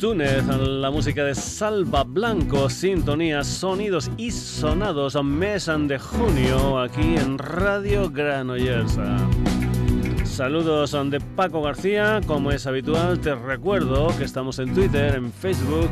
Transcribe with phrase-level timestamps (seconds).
[0.00, 7.36] Túnez, la música de Salva Blanco, sintonía, sonidos y sonados, mes de junio, aquí en
[7.36, 8.98] Radio Granollers.
[10.24, 15.90] Saludos de Paco García, como es habitual, te recuerdo que estamos en Twitter, en Facebook,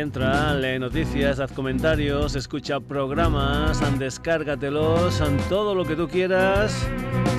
[0.00, 6.86] Entra, lee noticias, haz comentarios, escucha programas, descárgatelos, todo lo que tú quieras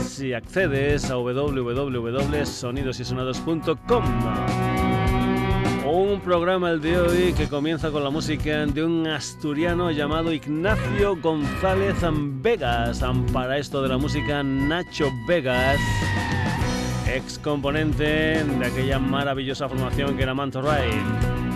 [0.01, 4.03] si accedes a www.sonidosysonados.com.
[5.85, 11.15] Un programa el de hoy que comienza con la música de un asturiano llamado Ignacio
[11.17, 11.97] González
[12.41, 13.03] Vegas.
[13.31, 15.77] Para esto de la música, Nacho Vegas,
[17.07, 21.46] ex componente de aquella maravillosa formación que era Manto Ride.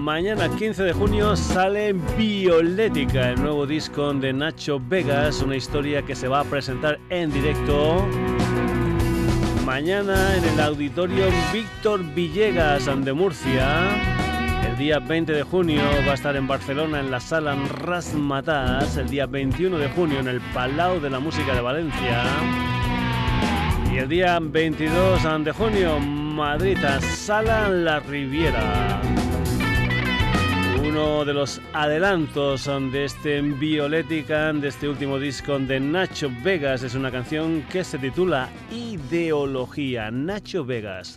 [0.00, 6.16] Mañana 15 de junio sale Violética, el nuevo disco de Nacho Vegas, una historia que
[6.16, 8.08] se va a presentar en directo
[9.66, 13.90] mañana en el auditorio Víctor Villegas de Murcia.
[14.66, 18.96] El día 20 de junio va a estar en Barcelona en la sala Rasmatas.
[18.96, 22.24] El día 21 de junio en el Palau de la Música de Valencia.
[23.92, 29.19] Y el día 22 de junio, Madrid, Sala La Riviera
[30.80, 36.82] uno de los adelantos de este Violética, de este último disco de Nacho Vegas.
[36.82, 40.10] Es una canción que se titula Ideología.
[40.10, 41.16] Nacho Vegas.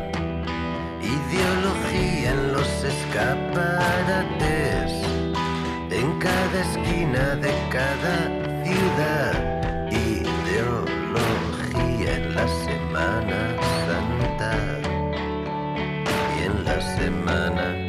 [2.83, 4.91] escaparates,
[5.91, 8.27] en cada esquina de cada
[8.63, 11.21] ciudad, ideología
[12.15, 13.55] en la Semana
[13.85, 14.53] Santa.
[16.37, 17.80] Y en la Semana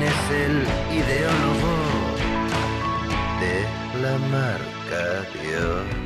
[0.00, 0.10] Beni
[4.88, 5.97] Cassim.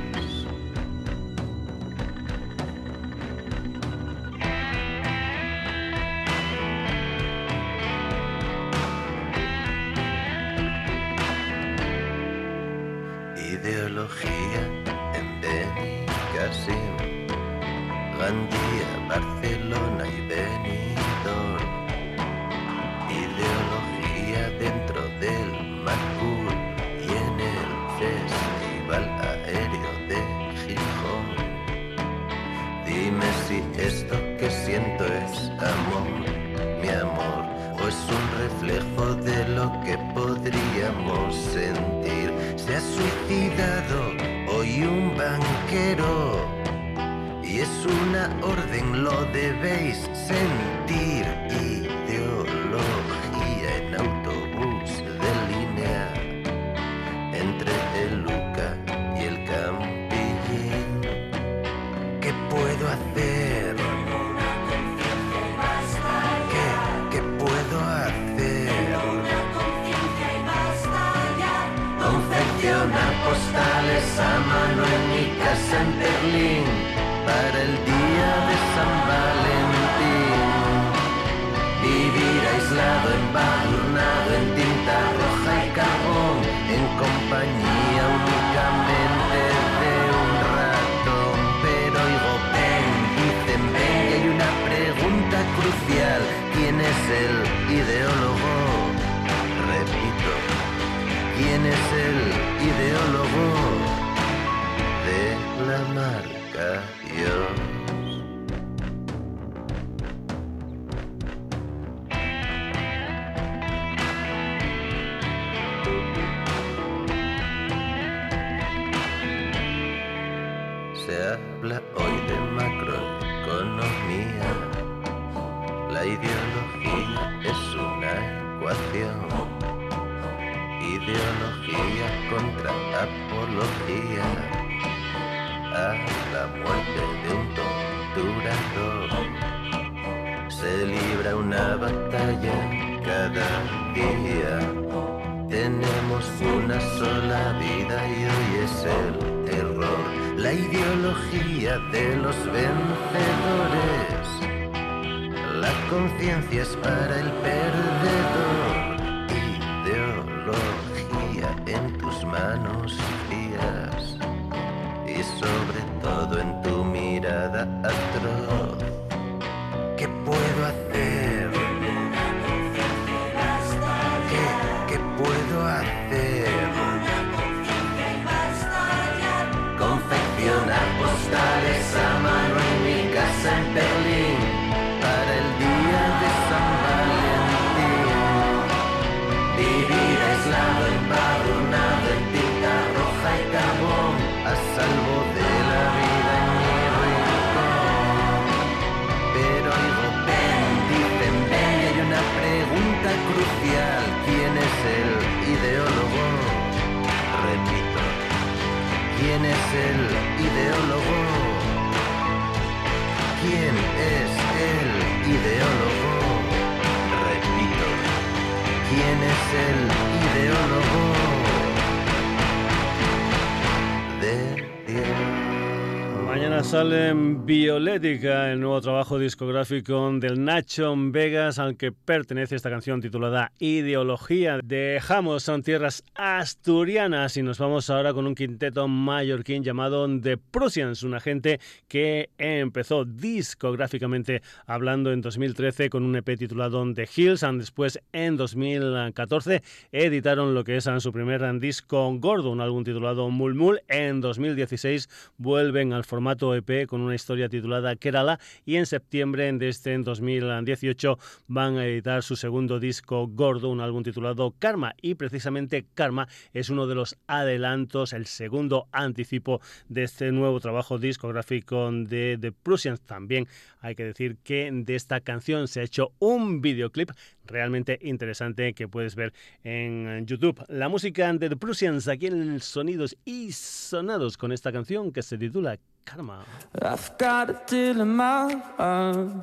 [226.72, 233.50] Mañana Biolética, el nuevo trabajo discográfico del Nacho Vegas, al que pertenece esta canción titulada
[233.58, 234.60] Ideología.
[234.62, 241.02] Dejamos son tierras asturianas y nos vamos ahora con un quinteto mallorquín llamado The Prussians,
[241.02, 241.58] una gente
[241.88, 248.36] que empezó discográficamente hablando en 2013 con un EP titulado The Hills, y después en
[248.36, 253.80] 2014 editaron lo que es su primer disco gordo, un álbum titulado Mulmul.
[253.88, 255.08] En 2016
[255.38, 260.04] vuelven al formato EP con una historia titulada Kerala y en septiembre de este en
[260.04, 266.28] 2018 van a editar su segundo disco gordo, un álbum titulado Karma y precisamente Karma
[266.52, 272.52] es uno de los adelantos, el segundo anticipo de este nuevo trabajo discográfico de The
[272.52, 273.00] Prussians.
[273.00, 273.48] También
[273.80, 277.10] hay que decir que de esta canción se ha hecho un videoclip
[277.46, 279.32] realmente interesante que puedes ver
[279.64, 280.64] en YouTube.
[280.68, 285.38] La música de The Prussians aquí en Sonidos y Sonados con esta canción que se
[285.38, 286.44] titula Karma.
[286.80, 289.42] I've got a my arm.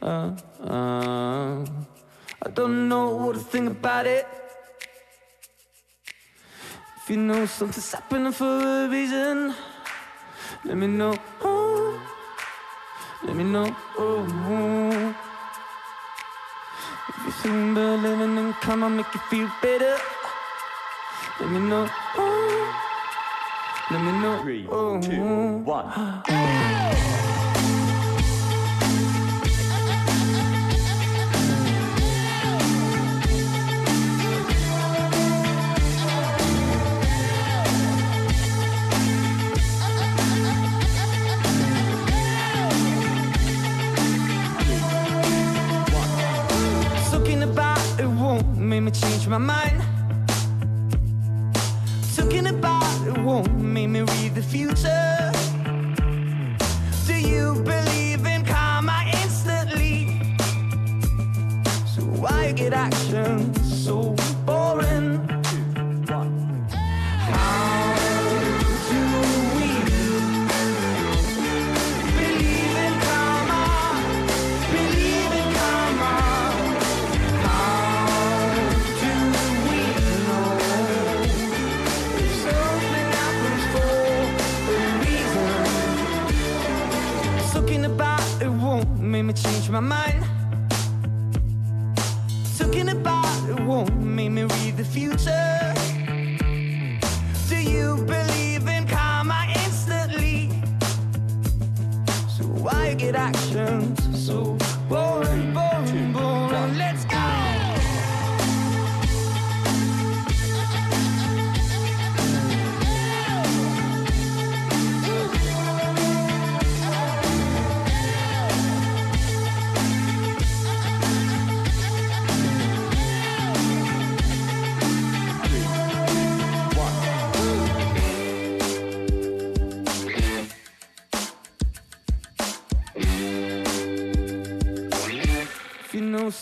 [0.00, 0.32] Uh,
[0.62, 1.64] uh,
[2.44, 4.26] I don't know what to think about it.
[6.96, 9.54] If you know something's happening for a reason,
[10.64, 11.14] let me know.
[11.42, 12.00] Oh,
[13.24, 13.74] let me know.
[13.98, 15.14] Oh,
[17.08, 19.96] if you think about living in karma make you feel better,
[21.40, 21.88] let me know.
[22.16, 22.91] Oh,
[23.92, 24.40] Let.
[24.42, 25.00] Three, oh, oh.
[25.02, 25.20] two,
[25.64, 25.84] one.
[47.10, 49.82] Talking about it won't make me change my mind.
[52.16, 52.71] Talking about
[53.22, 55.32] won't make me read the future.
[57.06, 60.20] Do you believe in karma instantly?
[61.86, 64.16] So why get action so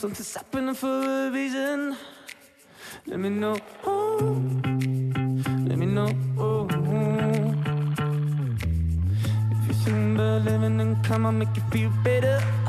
[0.00, 1.94] something's happening for a reason,
[3.06, 3.54] let me know.
[3.84, 4.16] Oh,
[5.68, 6.08] let me know.
[6.38, 6.66] Oh,
[9.52, 12.59] if you think about living in on, make you feel better.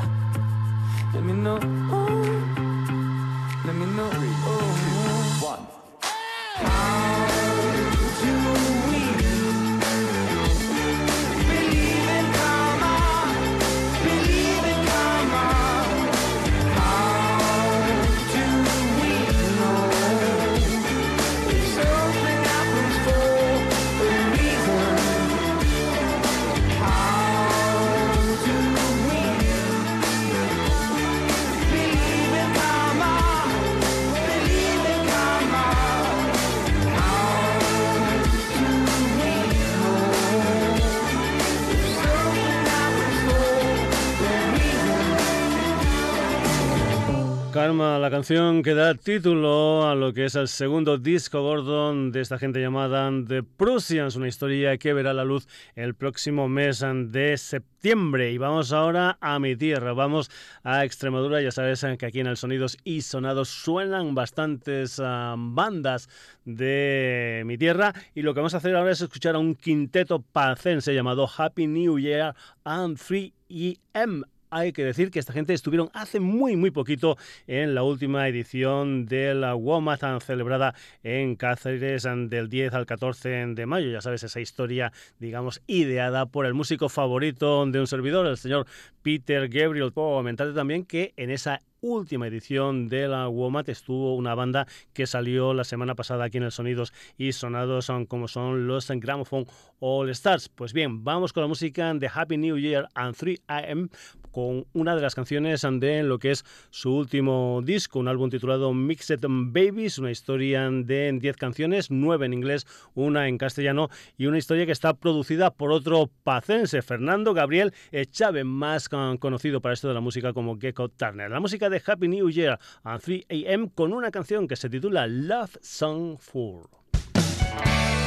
[48.22, 52.60] Canción que da título a lo que es el segundo disco gordo de esta gente
[52.60, 58.30] llamada The Prussians, una historia que verá la luz el próximo mes de septiembre.
[58.30, 60.30] Y vamos ahora a mi tierra, vamos
[60.62, 61.42] a Extremadura.
[61.42, 66.08] Ya sabes que aquí en el Sonidos y Sonados suenan bastantes ah, bandas
[66.44, 67.92] de mi tierra.
[68.14, 71.66] Y lo que vamos a hacer ahora es escuchar a un quinteto pacense llamado Happy
[71.66, 77.16] New Year and 3EM hay que decir que esta gente estuvieron hace muy, muy poquito
[77.46, 83.66] en la última edición de la WOMAD celebrada en Cáceres del 10 al 14 de
[83.66, 83.90] mayo.
[83.90, 88.66] Ya sabes, esa historia, digamos, ideada por el músico favorito de un servidor, el señor
[89.02, 89.92] Peter Gabriel.
[89.92, 95.06] Puedo comentarte también que en esa última edición de la WOMAT estuvo una banda que
[95.06, 99.46] salió la semana pasada aquí en el Sonidos y Sonados son como son los Gramophone
[99.80, 100.48] All Stars.
[100.48, 103.90] Pues bien, vamos con la música de Happy New Year and 3am
[104.32, 108.72] con una de las canciones de lo que es su último disco, un álbum titulado
[108.72, 114.38] Mixed Babies, una historia de 10 canciones, 9 en inglés, una en castellano y una
[114.38, 117.74] historia que está producida por otro pacense, Fernando Gabriel
[118.10, 121.30] Chávez, más conocido para esto de la música como Gecko Turner.
[121.30, 125.56] La música de Happy New Year and 3am con una canción que se titula Love
[125.60, 128.01] Song 4.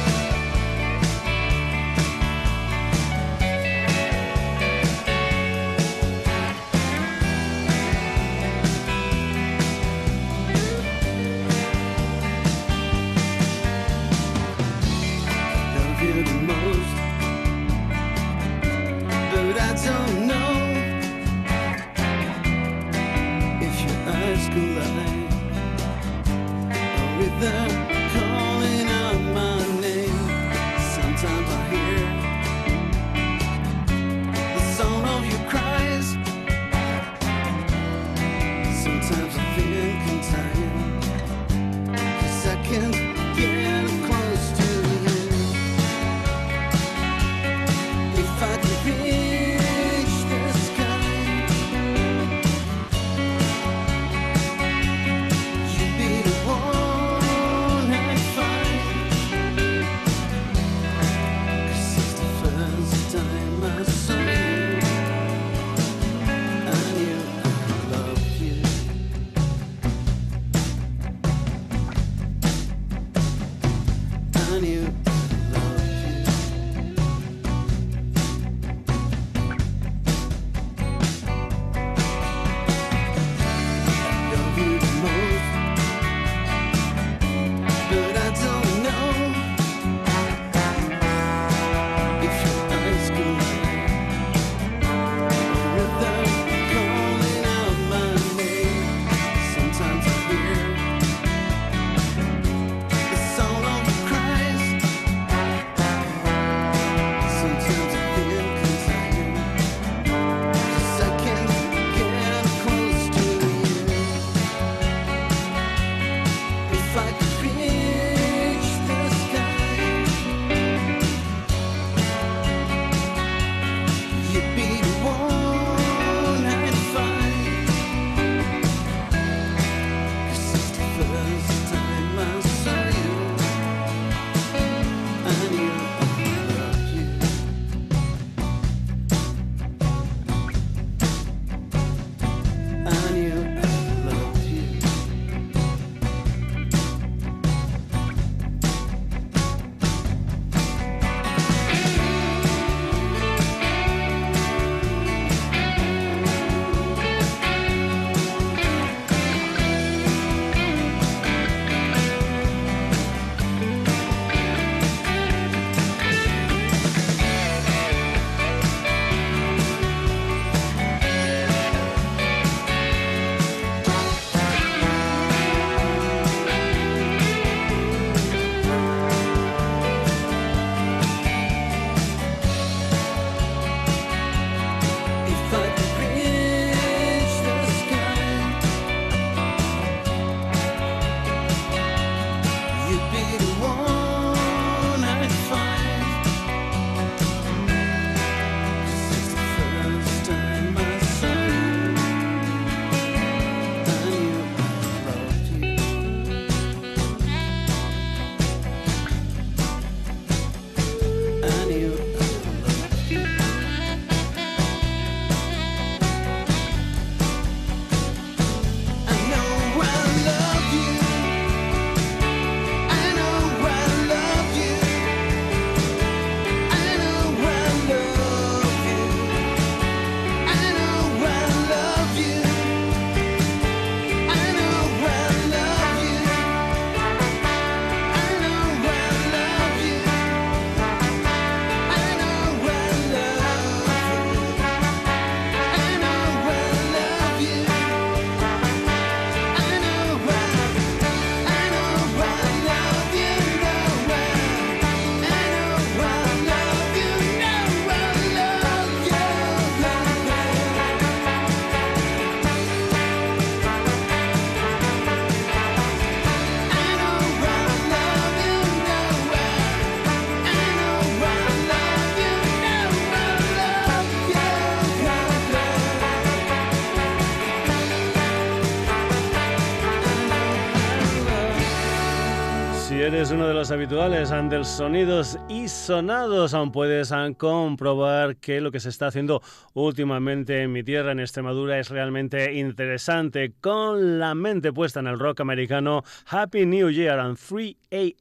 [283.16, 288.88] Eres uno de los habituales del sonidos sonados, aún puedes comprobar que lo que se
[288.88, 289.42] está haciendo
[289.74, 293.52] últimamente en mi tierra, en Extremadura, es realmente interesante.
[293.60, 297.76] Con la mente puesta en el rock americano, Happy New Year and 3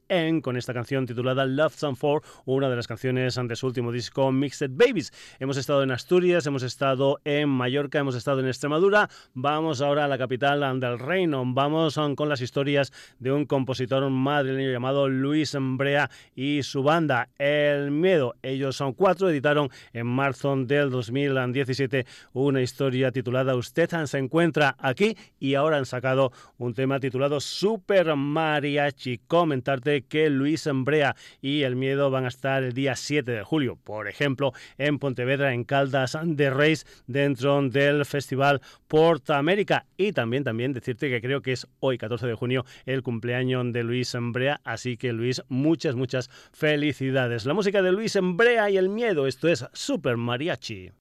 [0.10, 3.91] AM, con esta canción titulada Love Song 4, una de las canciones de su último
[3.91, 5.12] disco, Mixed Babies.
[5.39, 9.10] Hemos estado en Asturias, hemos estado en Mallorca, hemos estado en Extremadura.
[9.34, 11.43] Vamos ahora a la capital del reino.
[11.45, 17.91] Vamos con las historias de un compositor madrileño llamado Luis Brea y su banda El
[17.91, 18.35] Miedo.
[18.41, 25.17] Ellos son cuatro, editaron en marzo del 2017 una historia titulada Usted se encuentra aquí
[25.39, 29.19] y ahora han sacado un tema titulado Super Mariachi.
[29.27, 33.77] Comentarte que Luis Brea y El Miedo van a estar el día 7 de julio,
[33.83, 39.85] por ejemplo, en Pontevedra, en Caldas de Reis, dentro del Festival Porta América.
[39.97, 43.83] Y también, también decirte que creo que es hoy, 14 de junio, el cumpleaños de
[43.83, 44.61] Luis Embrea.
[44.63, 47.24] Así que Luis, muchas, muchas felicidades.
[47.25, 50.91] La música de Luis Embrea y el miedo, esto es Super Mariachi.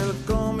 [0.00, 0.59] welcome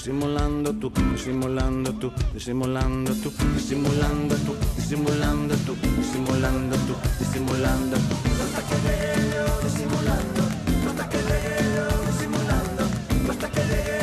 [0.00, 5.74] disimulando tú, disimulando tú, disimulando tú, disimulando tú, disimulando tú,
[7.18, 8.76] disimulando tú, hasta que
[9.34, 10.42] yo disimulando,
[10.88, 12.82] hasta que yo disimulando,
[13.30, 13.99] hasta que llegue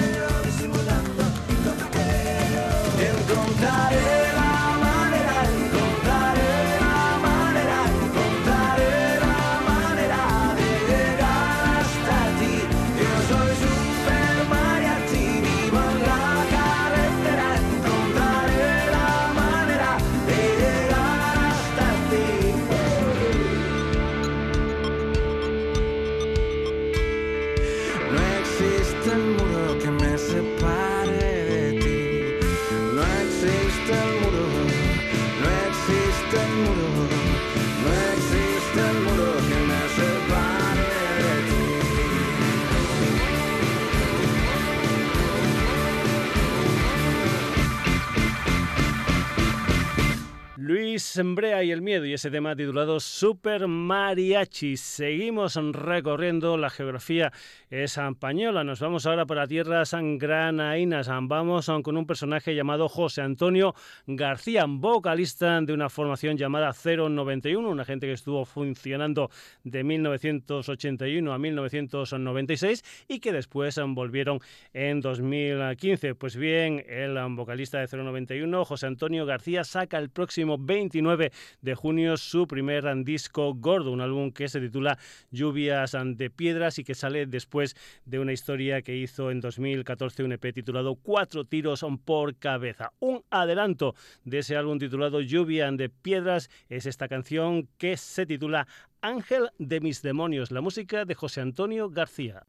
[51.23, 54.77] Brea y el miedo y ese tema titulado Super Mariachi.
[54.77, 57.33] Seguimos recorriendo la geografía
[57.71, 58.63] española.
[58.63, 61.09] Nos vamos ahora para tierras granaínas.
[61.23, 63.73] Vamos con un personaje llamado José Antonio
[64.05, 69.31] García, vocalista de una formación llamada 091, una gente que estuvo funcionando
[69.63, 74.39] de 1981 a 1996 y que después volvieron
[74.73, 76.13] en 2015.
[76.13, 82.17] Pues bien, el vocalista de 091, José Antonio García, saca el próximo 29 de junio
[82.17, 84.97] su primer disco gordo, un álbum que se titula
[85.31, 90.33] Lluvias de Piedras y que sale después de una historia que hizo en 2014 un
[90.33, 92.91] EP titulado Cuatro tiros por cabeza.
[92.99, 98.67] Un adelanto de ese álbum titulado Lluvia de Piedras es esta canción que se titula
[99.01, 102.43] Ángel de mis demonios, la música de José Antonio García.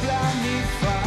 [0.00, 1.03] pra me falar.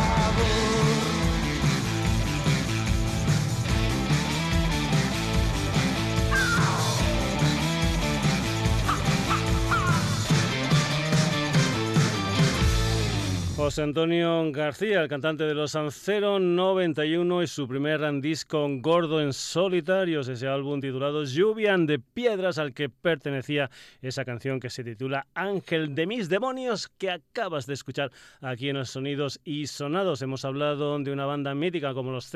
[13.67, 20.30] José Antonio García, el cantante de los 091 y su primer disco gordo en solitarios,
[20.30, 23.69] ese álbum titulado Lluvian de Piedras al que pertenecía
[24.01, 28.77] esa canción que se titula Ángel de mis demonios que acabas de escuchar aquí en
[28.77, 30.21] los sonidos y sonados.
[30.21, 32.34] Hemos hablado de una banda mítica como los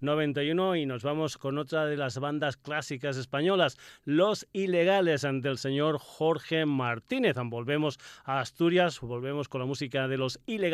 [0.00, 5.58] 091 y nos vamos con otra de las bandas clásicas españolas, Los Ilegales ante el
[5.58, 7.34] señor Jorge Martínez.
[7.46, 10.67] Volvemos a Asturias, volvemos con la música de los ilegales,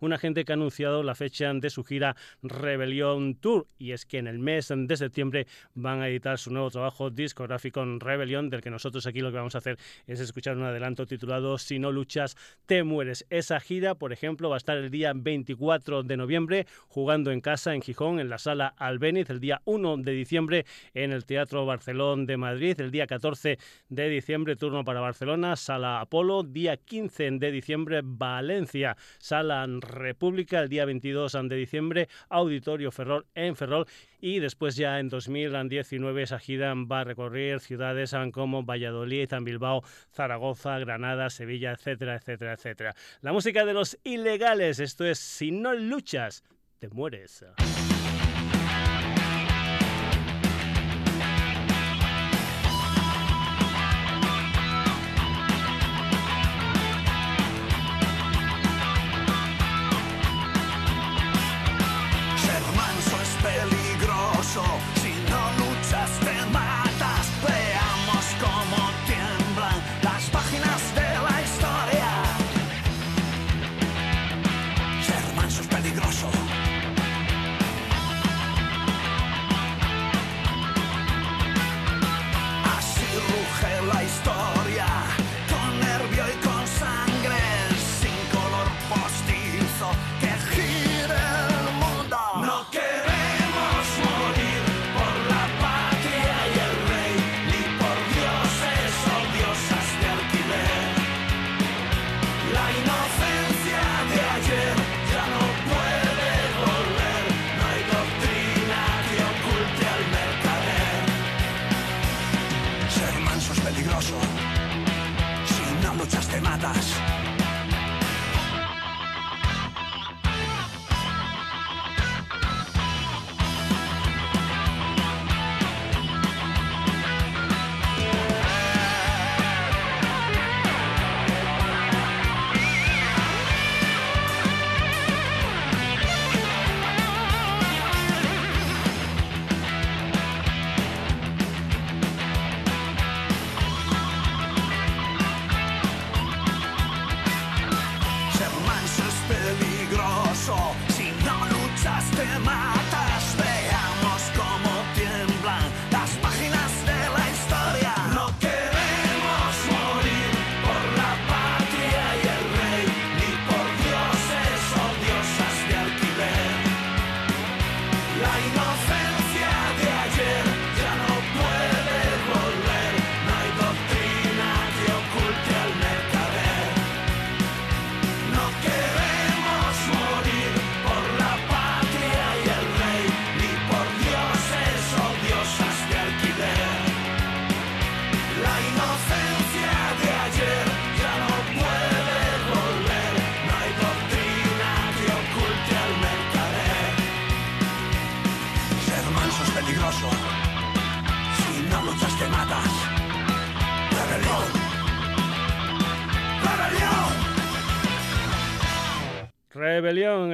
[0.00, 3.66] una gente que ha anunciado la fecha de su gira Rebelión Tour.
[3.78, 7.82] Y es que en el mes de septiembre van a editar su nuevo trabajo discográfico
[7.82, 11.06] en Rebelión, del que nosotros aquí lo que vamos a hacer es escuchar un adelanto
[11.06, 13.26] titulado Si no luchas, te mueres.
[13.30, 17.74] Esa gira, por ejemplo, va a estar el día 24 de noviembre jugando en casa
[17.74, 22.26] en Gijón, en la sala Albéniz, el día 1 de diciembre en el Teatro Barcelón
[22.26, 27.50] de Madrid, el día 14 de diciembre turno para Barcelona, sala Apolo, día 15 de
[27.50, 29.35] diciembre Valencia, Sala
[29.80, 33.86] República el día 22 de diciembre, Auditorio Ferrol en Ferrol
[34.20, 40.78] y después ya en 2019 esa gira va a recorrer ciudades como Valladolid, Bilbao, Zaragoza,
[40.78, 42.94] Granada, Sevilla, etcétera, etcétera, etcétera.
[43.20, 46.42] La música de los ilegales, esto es Si no luchas,
[46.78, 47.44] te mueres.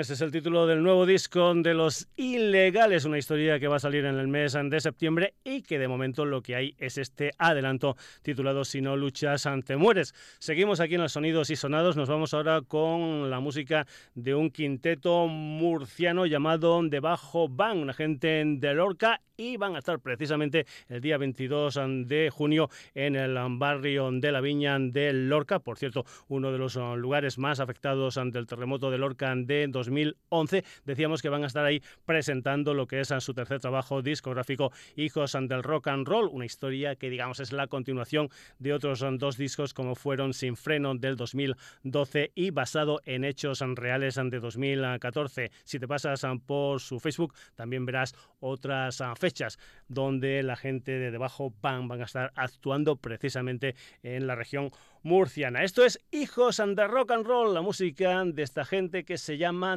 [0.03, 3.79] Ese es el título del nuevo disco de Los Ilegales, una historia que va a
[3.79, 7.33] salir en el mes de septiembre y que de momento lo que hay es este
[7.39, 10.15] adelanto titulado Si no luchas ante mueres.
[10.39, 14.51] Seguimos aquí en los sonidos y sonados, nos vamos ahora con la música de un
[14.51, 21.01] quinteto murciano llamado Debajo Van, una gente de Lorca y van a estar precisamente el
[21.01, 26.53] día 22 de junio en el barrio de la Viña de Lorca, por cierto, uno
[26.53, 30.65] de los lugares más afectados ante el terremoto de Lorca de 2011.
[30.85, 35.35] Decíamos que van a estar ahí presentando lo que es su tercer trabajo discográfico, Hijos
[35.49, 38.29] del Rock and Roll, una historia que digamos es la continuación
[38.59, 44.15] de otros dos discos como fueron Sin Freno del 2012 y basado en hechos reales
[44.15, 45.51] de 2014.
[45.65, 51.53] Si te pasas por su Facebook también verás otras fechas donde la gente de debajo
[51.61, 54.71] van, van a estar actuando precisamente en la región
[55.03, 55.63] murciana.
[55.63, 59.77] Esto es Hijos and Rock and Roll, la música de esta gente que se llama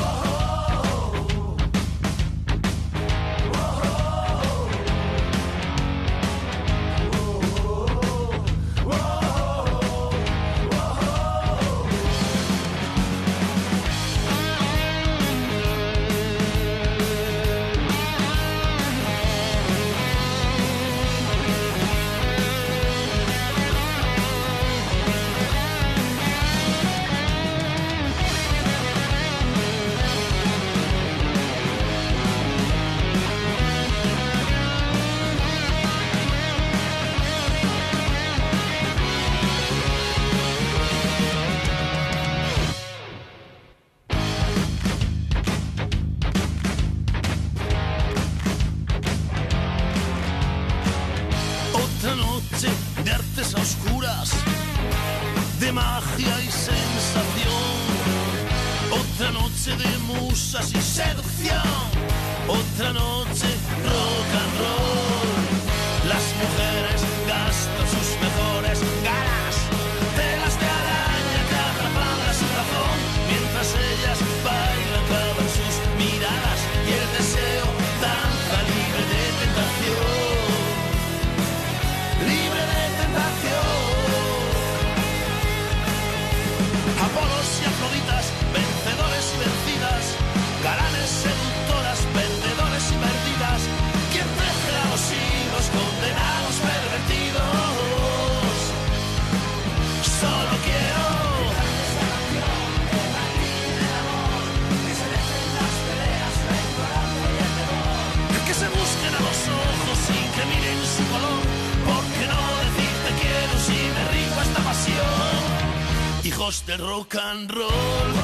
[116.79, 118.20] rock and roll.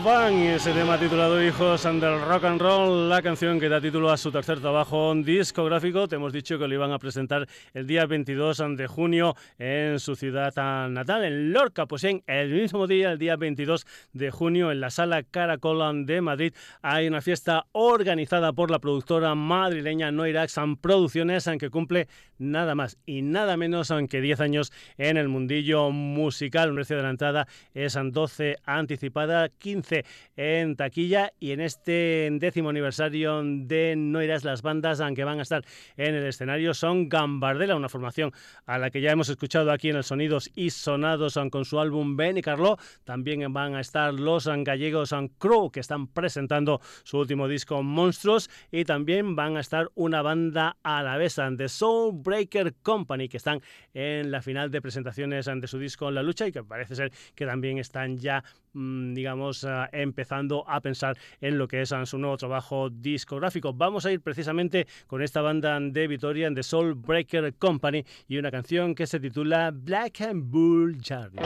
[0.00, 4.10] Bajo Y ese tema titulado Hijos del Rock and Roll, la canción que da título
[4.10, 6.08] a su tercer trabajo discográfico.
[6.08, 10.16] Te hemos dicho que lo iban a presentar el día 22 de junio en su
[10.16, 10.52] ciudad
[10.88, 11.86] natal, en Lorca.
[11.86, 16.20] Pues en el mismo día, el día 22 de junio, en la sala Caracol de
[16.20, 22.08] Madrid, hay una fiesta organizada por la productora madrileña Noiraxan Producciones, aunque cumple
[22.38, 26.70] nada más y nada menos aunque 10 años en el mundillo musical.
[26.70, 30.04] Un precio de la entrada es 12 anticipada, 15
[30.36, 35.42] en taquilla y en este décimo aniversario de No irás las bandas, aunque van a
[35.42, 35.64] estar
[35.96, 38.32] en el escenario, son Gambardella, una formación
[38.66, 42.16] a la que ya hemos escuchado aquí en el Sonidos y Sonados con su álbum
[42.16, 42.78] Ben y Carlo.
[43.04, 48.84] También van a estar los gallegos Crow, que están presentando su último disco Monstruos, y
[48.84, 53.60] también van a estar una banda a la vez, The Soul Breaker Company, que están
[53.94, 57.46] en la final de presentaciones de su disco La Lucha y que parece ser que
[57.46, 58.42] también están ya
[58.76, 63.72] digamos, ah, empezando a pensar en lo que es ah, su nuevo trabajo discográfico.
[63.72, 68.50] Vamos a ir precisamente con esta banda de Vitoria, The Soul Breaker Company, y una
[68.50, 71.44] canción que se titula Black and Bull Journey.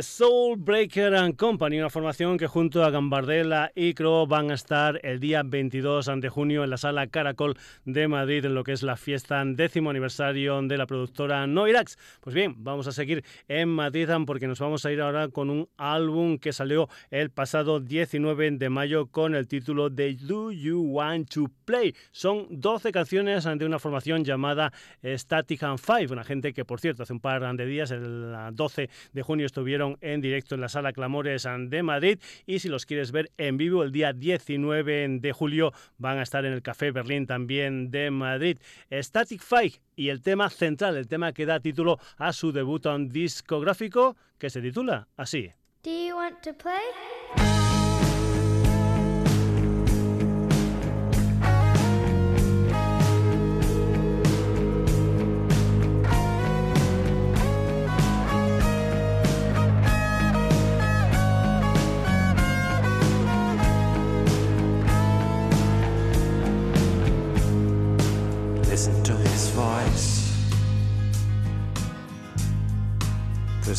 [0.00, 4.54] The Soul Breaker and Company, una formación que junto a Gambardella y Crow van a
[4.54, 7.56] estar el día 22 de junio en la sala Caracol
[7.86, 11.96] de Madrid en lo que es la fiesta décimo aniversario de la productora Noirax.
[12.20, 15.70] Pues bien, vamos a seguir en Madrid porque nos vamos a ir ahora con un
[15.78, 21.30] álbum que salió el pasado 19 de mayo con el título de Do You Want
[21.30, 21.94] to Play.
[22.10, 24.70] Son 12 canciones de una formación llamada
[25.02, 28.90] Static and Five, una gente que por cierto hace un par de días, el 12
[29.14, 33.12] de junio, estuvieron en directo en la sala Clamores de Madrid y si los quieres
[33.12, 37.26] ver en vivo el día 19 de julio van a estar en el Café Berlín
[37.26, 38.58] también de Madrid.
[38.90, 44.16] Static Fight y el tema central, el tema que da título a su debut discográfico
[44.38, 45.52] que se titula así.
[45.82, 46.52] Drizzle to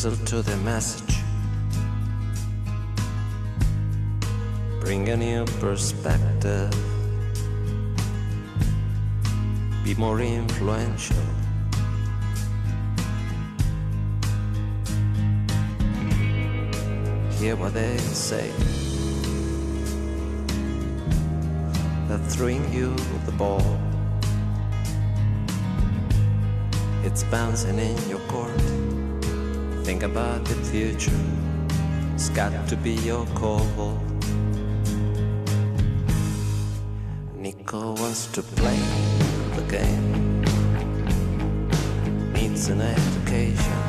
[0.02, 1.18] the message.
[4.80, 6.72] Bring a new perspective.
[9.84, 11.16] Be more influential.
[17.38, 18.50] Hear what they say.
[22.08, 23.78] They're throwing you the ball.
[27.04, 28.81] It's bouncing in your court.
[29.84, 31.10] Think about the future.
[32.14, 33.98] It's got to be your call.
[37.34, 38.78] Nico wants to play
[39.56, 40.42] the game.
[42.32, 43.82] Needs an education.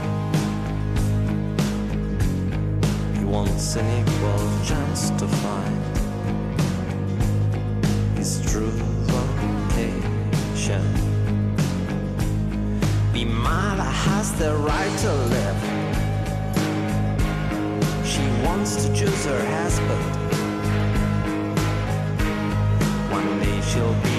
[3.17, 5.97] He wants an equal chance to find
[8.17, 8.71] his true
[9.11, 10.83] vocation.
[13.43, 15.72] Mala has the right to live.
[18.23, 20.03] She wants to choose her husband.
[23.11, 24.12] One day she'll be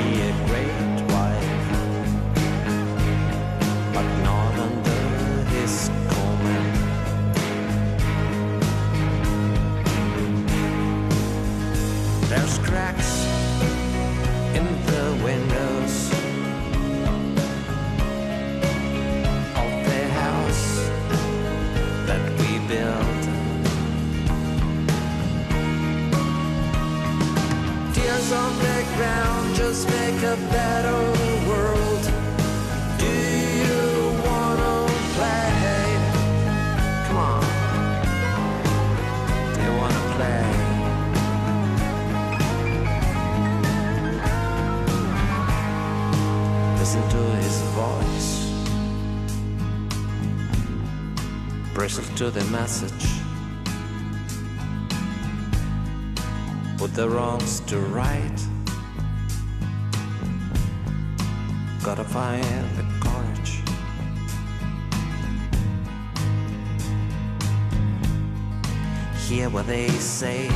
[70.20, 70.48] They're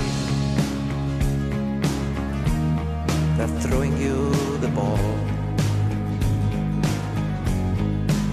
[3.61, 5.00] throwing you the ball.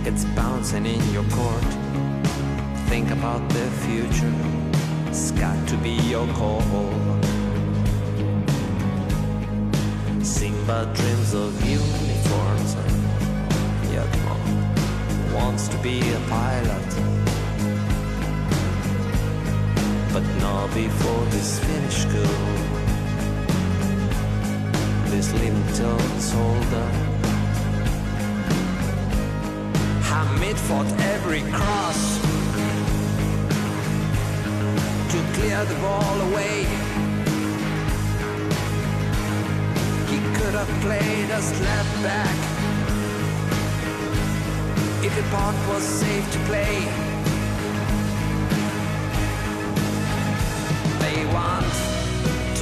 [0.06, 1.64] It's bouncing in your court.
[2.90, 4.36] Think about the future.
[5.08, 6.62] It's got to be your call.
[10.22, 12.76] Simba dreams of uniforms
[13.90, 17.25] Yakma wants to be a pilot.
[20.16, 22.46] But not before he's finished school.
[25.12, 26.90] This little soldier
[30.08, 32.02] Hamid fought every cross
[35.12, 36.64] to clear the ball away.
[40.12, 42.38] He could have played a slap back
[45.04, 47.05] if the part was safe to play.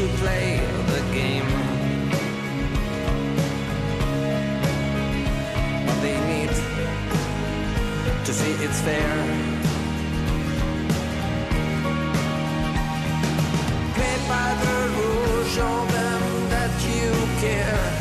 [0.04, 0.60] To play
[0.93, 1.49] the game,
[5.86, 6.49] but they need
[8.26, 9.14] to see it's fair.
[13.95, 17.93] Played by the rules, show them that you care.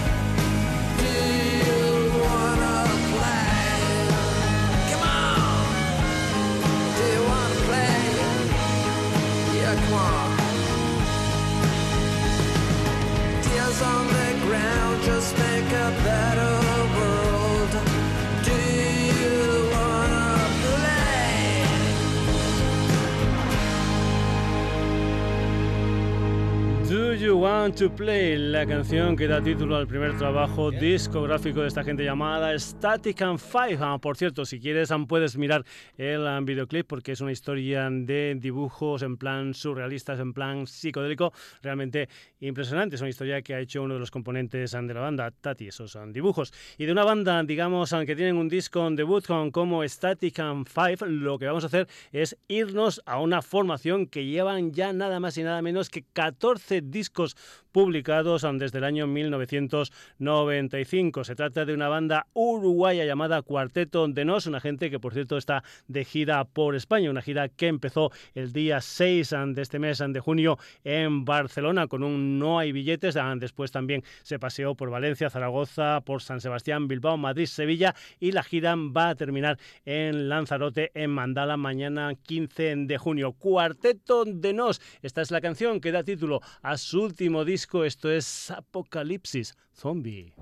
[27.43, 32.05] Want to Play, la canción que da título al primer trabajo discográfico de esta gente
[32.05, 33.79] llamada Static and Five.
[33.81, 35.65] Ah, por cierto, si quieres ah, puedes mirar
[35.99, 41.33] el ah, videoclip porque es una historia de dibujos en plan surrealistas, en plan psicodélico,
[41.63, 42.95] realmente impresionante.
[42.95, 45.99] Es una historia que ha hecho uno de los componentes de la banda, Tati, esos
[46.13, 46.53] dibujos.
[46.79, 51.41] Y de una banda, digamos, que tienen un disco debut como Static and Five, lo
[51.41, 55.43] que vamos a hacer es irnos a una formación que llevan ya nada más y
[55.43, 57.32] nada menos que 14 discos
[57.73, 61.25] publicados desde el año 1995.
[61.25, 65.39] Se trata de una banda uruguaya llamada Cuarteto de Nos, una gente que por cierto
[65.39, 70.03] está de gira por España, una gira que empezó el día 6 de este mes
[70.07, 75.31] de junio en Barcelona con un No hay billetes, después también se paseó por Valencia,
[75.31, 80.91] Zaragoza, por San Sebastián, Bilbao, Madrid, Sevilla y la gira va a terminar en Lanzarote,
[80.95, 83.33] en Mandala, mañana 15 de junio.
[83.33, 88.11] Cuarteto de Nos, esta es la canción que da título a su último disco, esto
[88.11, 90.35] es Apocalipsis Zombie.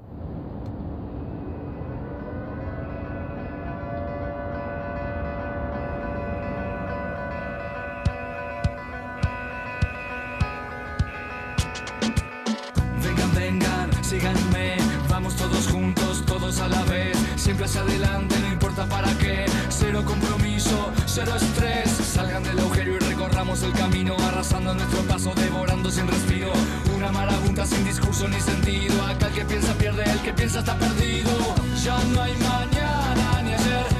[13.02, 14.78] Vengan, vengan, síganme,
[15.10, 20.02] vamos todos juntos, todos a la vez, siempre hacia adelante, no importa para qué, cero
[20.06, 21.89] compromiso, cero estrés,
[23.62, 26.52] el camino, arrasando nuestro paso, devorando sin respiro,
[26.96, 30.78] una marabunta sin discurso ni sentido, acá el que piensa pierde, el que piensa está
[30.78, 31.30] perdido,
[31.82, 33.99] ya no hay mañana ni ayer,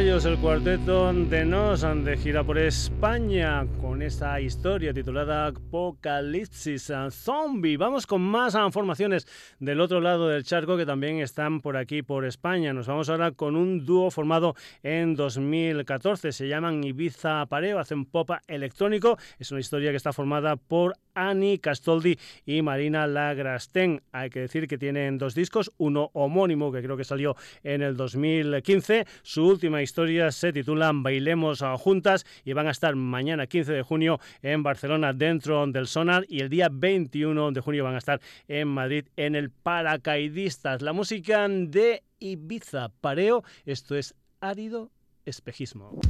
[0.00, 7.76] El cuarteto de Nos, han de gira por España con esta historia titulada Apocalipsis Zombie.
[7.76, 9.26] Vamos con más informaciones
[9.58, 12.72] del otro lado del charco que también están por aquí, por España.
[12.72, 16.32] Nos vamos ahora con un dúo formado en 2014.
[16.32, 19.18] Se llaman Ibiza Pareo, hacen pop electrónico.
[19.38, 20.94] Es una historia que está formada por
[21.28, 24.02] Ani Castoldi y Marina Lagrasten.
[24.12, 27.96] Hay que decir que tienen dos discos, uno homónimo que creo que salió en el
[27.96, 29.06] 2015.
[29.22, 34.18] Su última historia se titula Bailemos Juntas y van a estar mañana 15 de junio
[34.42, 38.68] en Barcelona dentro del Sonar y el día 21 de junio van a estar en
[38.68, 40.82] Madrid en el Paracaidistas.
[40.82, 44.90] La música de Ibiza Pareo, esto es árido
[45.24, 46.00] espejismo.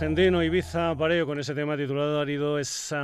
[0.00, 2.94] Argentino Ibiza Pareo con ese tema titulado Arido es.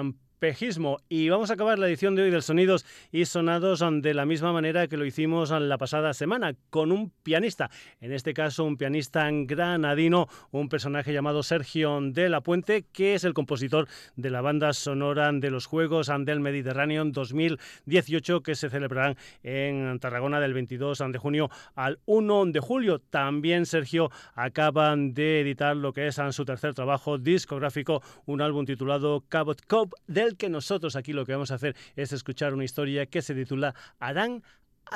[1.11, 4.53] Y vamos a acabar la edición de hoy del Sonidos y Sonados de la misma
[4.53, 7.71] manera que lo hicimos la pasada semana, con un pianista.
[8.01, 13.25] En este caso, un pianista granadino, un personaje llamado Sergio de la Puente, que es
[13.25, 19.17] el compositor de la banda sonora de los Juegos del Mediterráneo 2018, que se celebrarán
[19.43, 22.99] en Tarragona del 22 de junio al 1 de julio.
[22.99, 29.25] También Sergio acaban de editar lo que es su tercer trabajo discográfico, un álbum titulado
[29.29, 32.96] Cabot Cop de que nosotros aquí lo que vamos a hacer es escuchar una historia
[33.05, 34.43] que se titula Arán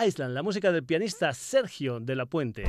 [0.03, 2.65] Island, la música del pianista Sergio de la Puente.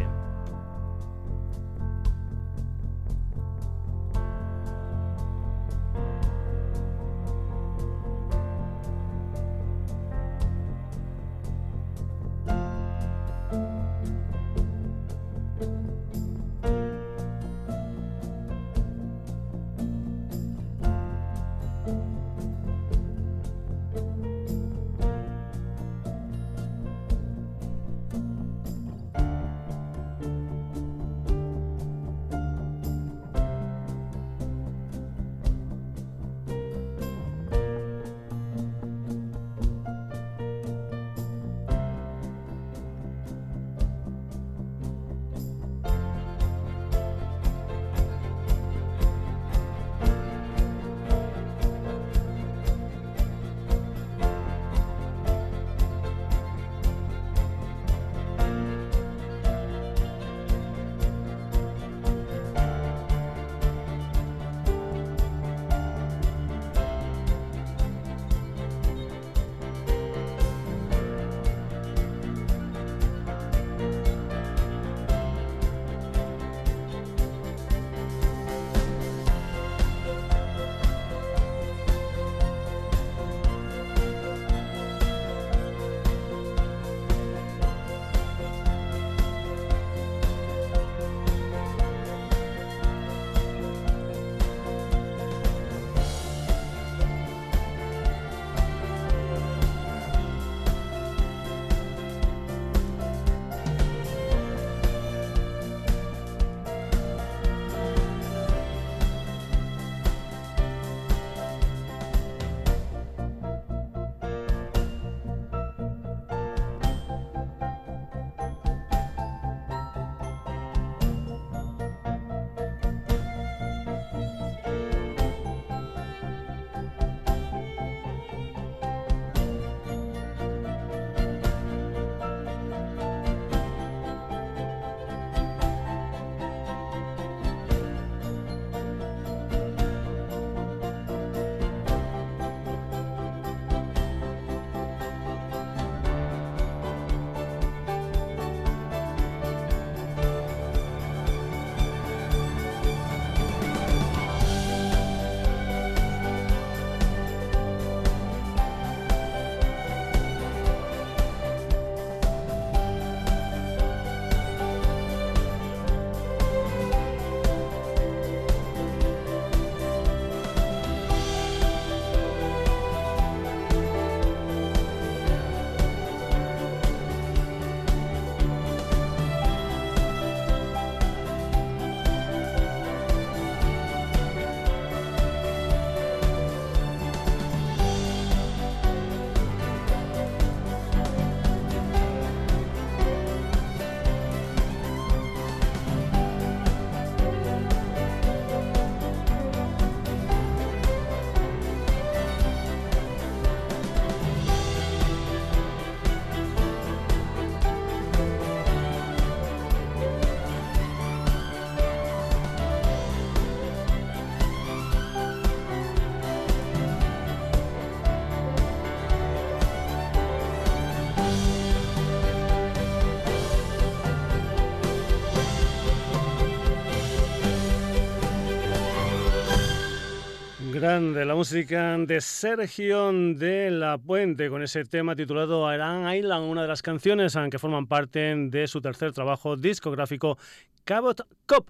[230.99, 236.63] De la música de Sergio de la Puente con ese tema titulado Iron Island, una
[236.63, 240.37] de las canciones que forman parte de su tercer trabajo discográfico
[240.83, 241.69] Cabot Cop.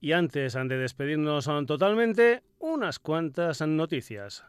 [0.00, 4.44] Y antes de despedirnos totalmente, unas cuantas noticias.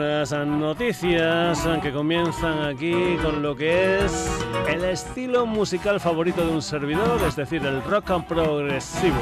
[0.00, 6.62] Unas noticias que comienzan aquí con lo que es el estilo musical favorito de un
[6.62, 9.20] servidor, es decir, el rock and progresivo.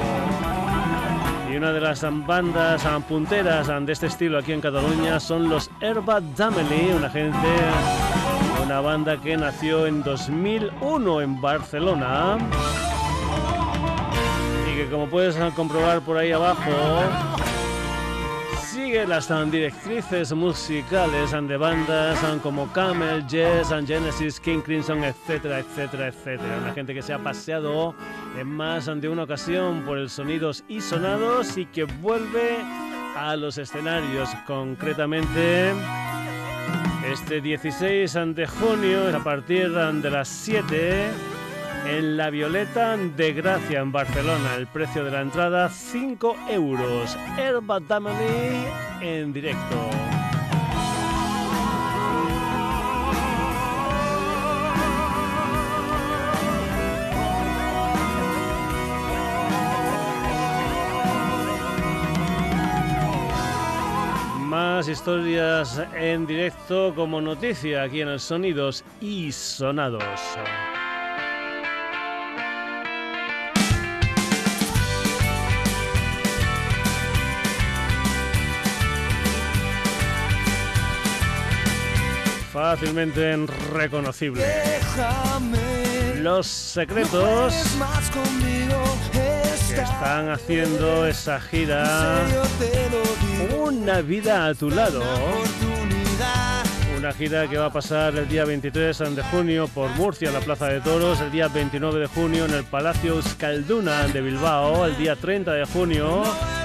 [1.50, 6.20] Y una de las bandas punteras de este estilo aquí en Cataluña son los Herba
[6.20, 7.48] Dameli, una gente,
[8.64, 12.38] una banda que nació en 2001 en Barcelona
[14.72, 16.70] y que como puedes comprobar por ahí abajo
[18.94, 26.58] las directrices musicales de bandas como Camel, Jazz, Genesis, King Crimson, etcétera, etcétera, etcétera.
[26.62, 27.94] Una gente que se ha paseado
[28.38, 32.58] en más de una ocasión por el Sonidos y Sonados y que vuelve
[33.14, 35.72] a los escenarios, concretamente
[37.12, 41.37] este 16 de junio a partir de las 7
[41.88, 44.54] en la Violeta de Gracia en Barcelona.
[44.56, 47.16] El precio de la entrada 5 euros.
[47.38, 48.66] Herba Damani
[49.00, 49.90] en directo.
[64.40, 70.38] Más historias en directo como noticia aquí en el Sonidos y Sonados.
[82.58, 83.36] Fácilmente
[83.72, 84.44] reconocible.
[86.20, 87.54] Los secretos
[89.12, 92.18] que están haciendo esa gira.
[93.56, 95.02] Una vida a tu lado.
[96.96, 100.66] Una gira que va a pasar el día 23 de junio por Murcia, la Plaza
[100.66, 105.14] de Toros, el día 29 de junio en el Palacio Euskalduna de Bilbao, el día
[105.14, 106.24] 30 de junio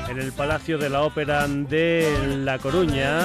[0.10, 3.20] en el Palacio de la Ópera de La Coruña,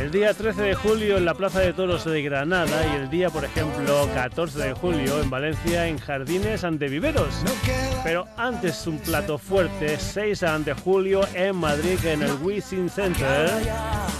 [0.00, 3.28] el día 13 de julio en la Plaza de Toros de Granada y el día,
[3.28, 7.34] por ejemplo, 14 de julio en Valencia en Jardines ante Viveros.
[8.02, 13.50] Pero antes un plato fuerte, 6 de julio en Madrid en el Wizzing Center.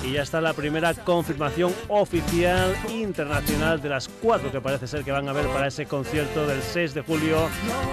[0.05, 5.13] Y ya está la primera confirmación oficial internacional de las cuatro que parece ser que
[5.13, 7.49] van a ver para ese concierto del 6 de julio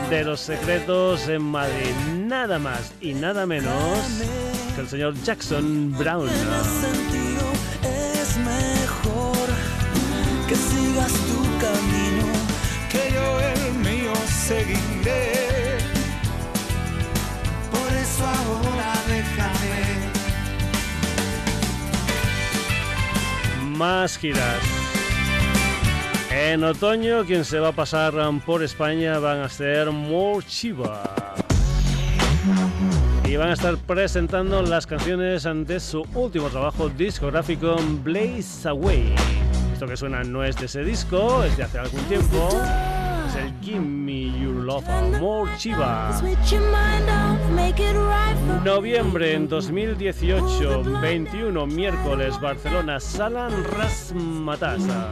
[0.09, 1.93] de Los Secretos en Madrid.
[2.17, 4.23] Nada más y nada menos
[4.75, 6.29] que el señor Jackson Brown.
[10.47, 12.25] Que sigas tu camino,
[12.89, 14.13] que yo el mío
[14.47, 15.77] seguiré.
[17.69, 19.77] Por eso ahora déjame.
[23.77, 24.61] Más giras.
[26.31, 28.13] En otoño, quien se va a pasar
[28.45, 31.03] por España van a ser Morchiva.
[33.25, 39.13] Y van a estar presentando las canciones de su último trabajo discográfico, Blaze Away.
[39.77, 42.49] Esto que suena no es de ese disco, es de hace algún tiempo.
[43.27, 44.83] Es el Give Me Your Love,
[45.19, 46.19] More Chiva.
[48.65, 55.11] Noviembre en 2018, 21 miércoles, Barcelona, Salan Rasmatasa.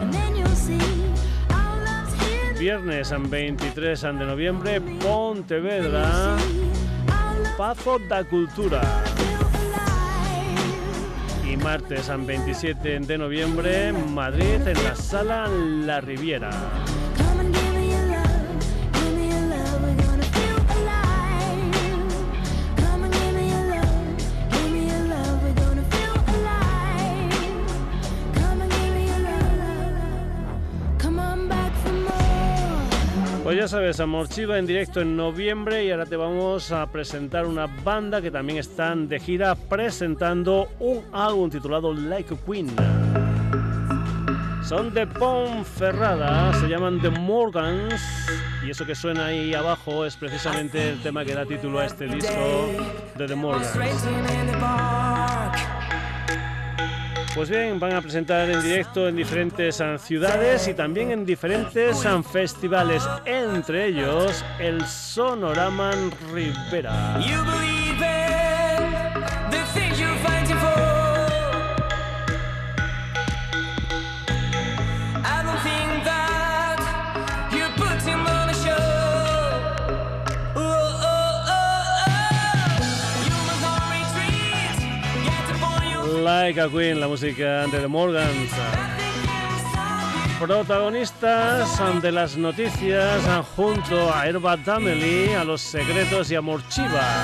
[2.58, 6.38] Viernes en 23 de noviembre, Pontevedra,
[7.56, 8.82] Pazo da Cultura
[11.58, 16.50] martes 27 de noviembre Madrid en la sala La Riviera.
[33.46, 37.46] Pues ya sabes, Amor Chiva en directo en noviembre y ahora te vamos a presentar
[37.46, 42.76] una banda que también están de gira presentando un álbum titulado Like a Queen.
[44.64, 48.02] Son de Ponferrada, se llaman The Morgans
[48.66, 52.08] y eso que suena ahí abajo es precisamente el tema que da título a este
[52.08, 52.72] disco
[53.16, 53.78] de The Morgans.
[57.36, 62.06] Pues bien, van a presentar en directo en diferentes ah, ciudades y también en diferentes
[62.06, 67.20] ah, festivales, entre ellos el Sonoraman Rivera.
[86.42, 88.52] Like a Queen, la música de The Morgans.
[90.38, 93.24] Protagonistas ante las noticias
[93.56, 97.24] junto a Herba Dameli, a Los Secretos y a Morchiva.